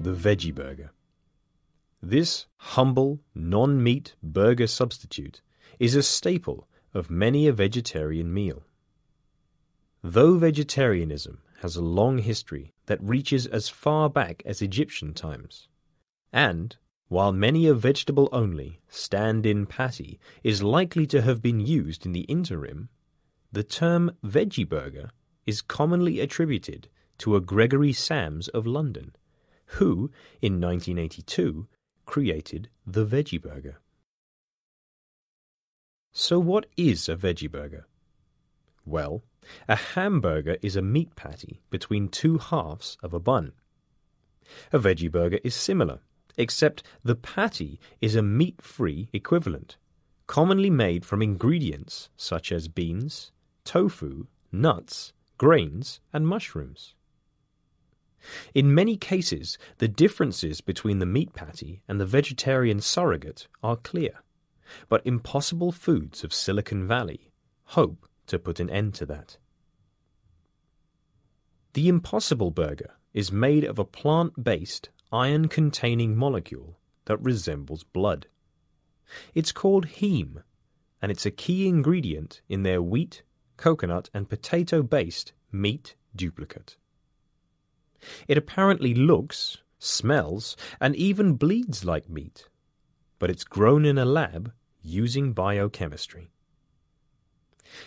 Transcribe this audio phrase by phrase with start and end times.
[0.00, 0.90] the veggie burger.
[2.00, 5.42] This humble, non meat burger substitute
[5.78, 8.62] is a staple of many a vegetarian meal.
[10.02, 15.68] Though vegetarianism has a long history that reaches as far back as Egyptian times,
[16.32, 16.78] and
[17.08, 22.12] while many a vegetable only stand in patty is likely to have been used in
[22.12, 22.88] the interim,
[23.52, 25.10] the term veggie burger
[25.44, 26.88] is commonly attributed
[27.18, 29.14] to a Gregory Sams of London,
[29.74, 30.10] who,
[30.42, 31.66] in 1982,
[32.06, 33.78] created the veggie burger.
[36.12, 37.86] So, what is a veggie burger?
[38.84, 39.22] Well,
[39.68, 43.52] a hamburger is a meat patty between two halves of a bun.
[44.72, 46.00] A veggie burger is similar,
[46.36, 49.76] except the patty is a meat free equivalent,
[50.26, 53.30] commonly made from ingredients such as beans,
[53.64, 56.94] tofu, nuts, grains, and mushrooms.
[58.54, 64.22] In many cases, the differences between the meat patty and the vegetarian surrogate are clear,
[64.88, 67.30] but Impossible Foods of Silicon Valley
[67.64, 69.38] hope to put an end to that.
[71.72, 78.26] The Impossible Burger is made of a plant based, iron containing molecule that resembles blood.
[79.34, 80.42] It's called heme,
[81.02, 83.22] and it's a key ingredient in their wheat,
[83.56, 86.76] coconut, and potato based meat duplicate.
[88.28, 92.48] It apparently looks, smells, and even bleeds like meat,
[93.18, 96.30] but it's grown in a lab using biochemistry.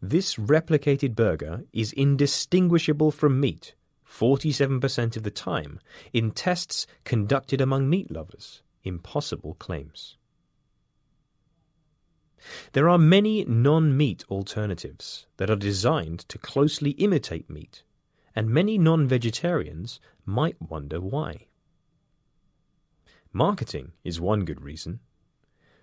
[0.00, 3.74] This replicated burger is indistinguishable from meat
[4.08, 5.80] 47% of the time
[6.12, 8.62] in tests conducted among meat lovers.
[8.84, 10.16] Impossible claims.
[12.72, 17.82] There are many non meat alternatives that are designed to closely imitate meat
[18.34, 21.46] and many non vegetarians might wonder why.
[23.32, 25.00] Marketing is one good reason.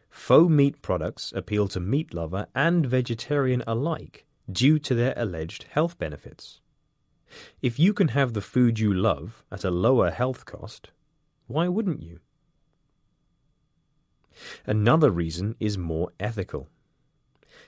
[0.10, 5.98] Faux meat products appeal to meat lover and vegetarian alike due to their alleged health
[5.98, 6.60] benefits.
[7.62, 10.92] If you can have the food you love at a lower health cost,
[11.48, 12.20] why wouldn't you?
[14.66, 16.70] Another reason is more ethical.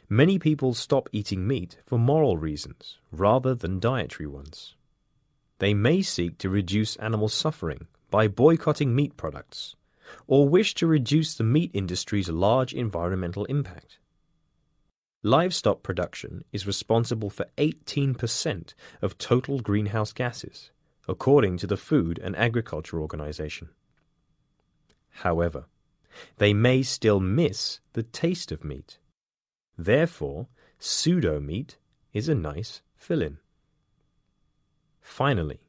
[0.10, 4.76] Many people stop eating meat for moral reasons rather than dietary ones.
[5.64, 9.78] They may seek to reduce animal suffering by boycotting meat products,
[10.28, 13.98] or wish to reduce the meat industry's large environmental impact.
[15.24, 20.70] Livestock production is responsible for 18% of total greenhouse gases,
[21.08, 23.70] according to the Food and Agriculture Organization.
[25.12, 25.68] However,
[26.40, 29.00] they may still miss the taste of meat
[29.78, 31.78] Therefore, pseudo meat
[32.12, 33.38] is a nice fill in.
[35.14, 35.60] Finally,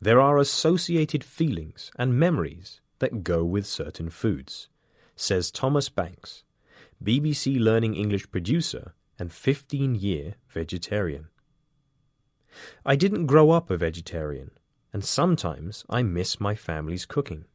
[0.00, 4.68] there are associated feelings and memories that go with certain foods,
[5.16, 6.44] says Thomas Banks,
[7.02, 11.26] BBC Learning English producer and 15 year vegetarian.
[12.86, 14.52] I didn't grow up a vegetarian,
[14.92, 17.46] and sometimes I miss my family's cooking.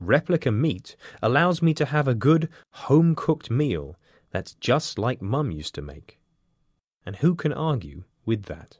[0.00, 3.94] Replica meat allows me to have a good home cooked meal
[4.32, 6.18] that's just like Mum used to make.
[7.04, 8.74] And who can argue with that?